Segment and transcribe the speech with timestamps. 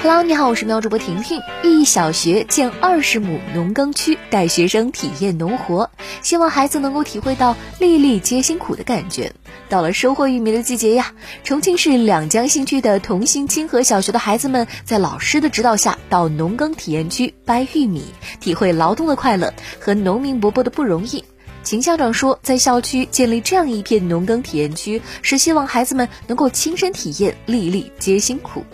[0.00, 1.42] Hello，你好，我是喵主播婷婷。
[1.64, 5.90] 一小学建二十亩农耕区，带学生体验农活，
[6.22, 9.32] 希望孩子能够体会到粒粒皆辛苦的感觉。
[9.68, 18.04] 到了收获玉米的季节呀，重庆市两江新区的同心清河小学的孩子们在老师的指导下，到农耕体验区掰玉米，
[18.38, 21.24] 体会劳动的快乐和农民伯伯的不容易。
[21.64, 28.64] 秦校长说，在校区建立这样一片农耕体验区，是希望孩子们能够亲身体验粒粒皆辛苦。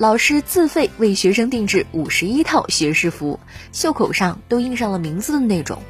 [0.00, 3.38] 老师自费为学生定制五十一套学士服，
[3.70, 5.82] 袖口上都印上了名字的那种。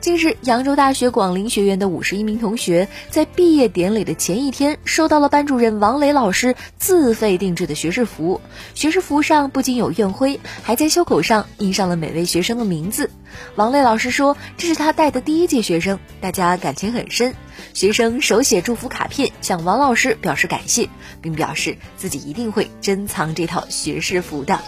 [0.00, 8.40] 近日，扬州大学广陵学院的五十一名同学在毕业典礼的前一天，收到了班主任王磊老师自费定制的学士服。
[8.74, 13.10] 学士服上不仅有院徽，还在袖口上印上了每位学生的名字。
[13.56, 17.34] 王磊老师说：“这是他带的第一届学生，大家感情很深。
[17.72, 20.88] 学生手写祝福卡片，向王老师表示感谢，
[21.20, 24.60] 并表示自己一定会珍藏这套学士服的。”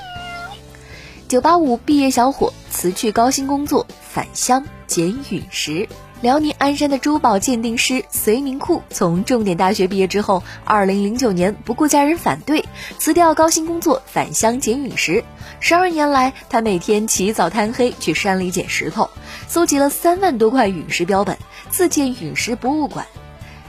[1.28, 5.88] 九八五毕业小伙辞去高薪工作，返乡捡陨石。
[6.20, 12.64] 辽宁鞍山的珠宝鉴定师隋明库从重点大学毕业之后，二零零九年不顾家人反对，
[12.98, 15.24] 辞掉高薪工作，返乡捡陨石。
[15.58, 19.10] 十二年来，他每天起早贪黑去山里捡石头，
[19.48, 21.36] 搜集了三万多块陨石标本，
[21.70, 23.04] 自建陨石博物馆。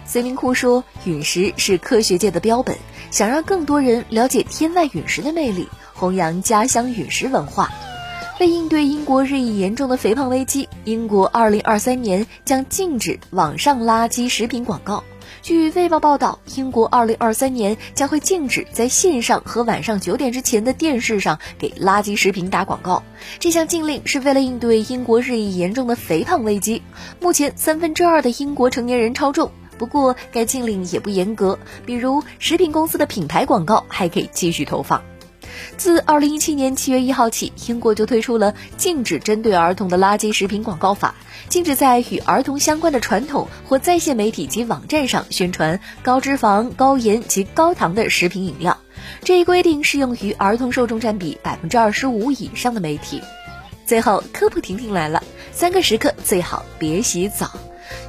[0.08, 2.77] 隋明库说：“陨石是科学界的标本，
[3.11, 7.69] 想让更多人了解天外陨石的魅力。”弘扬家乡陨石文化。
[8.39, 15.03] 为应对英国日益严重的肥胖危机，英国2023年将禁止网上垃圾食品广告。
[15.41, 23.03] 据《卫报》报道，英国2023年将会禁止在线上和晚上九点之前的电视上给垃圾食品打广告。
[23.39, 26.81] 这项禁令是为了应对英国日益严重的肥胖危机。
[27.19, 29.52] 目前，三分之二的英国成年人超重。
[29.78, 35.02] 不过，该禁令也不严格，比如食品公司的品牌广告还可以继续投放。
[35.75, 41.16] 自二零一七年七月一号起，英国就推出了禁止针对儿童的垃圾食品广告法，
[41.50, 48.78] 禁止在与儿童相关的传统或在线媒体及网站上宣传高脂肪、高盐及高糖的食品饮料。
[49.23, 53.22] 这一规定适用于儿童受众占比百分之二十五以上的媒体。
[53.85, 57.50] 最后，科普婷婷来了，三个时刻最好别洗澡。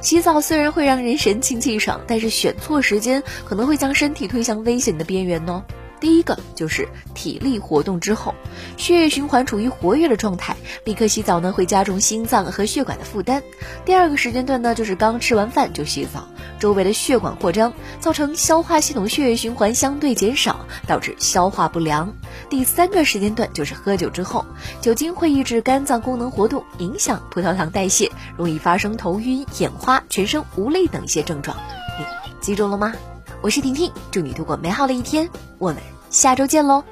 [0.01, 5.63] 洗澡虽然会让人神清气爽，但是选错时间可能会将身体推向危险的边缘哦。
[5.99, 8.33] 第一个就是体力活动之后，
[8.77, 10.55] 血液循环处于活跃的状态，
[10.85, 13.43] 立刻洗澡呢会加重心脏和血管的负担。
[13.85, 16.27] 第二个时间段呢就是刚吃完饭就洗澡，
[16.59, 22.13] 周围的血管扩张，造成消化系统血液循环相对减少，导致消化不良。
[22.49, 24.45] 第三个时间段就是喝酒之后，
[24.81, 31.55] 酒精会抑制肝脏功能活动，影响葡萄糖代谢，容易发生头晕、眼花、全身无力等一些症状。
[31.97, 32.05] 你
[32.39, 32.93] 记住了吗？
[33.41, 35.29] 我是婷婷，祝你度过美好的一天，
[35.59, 36.83] 我们下周见喽。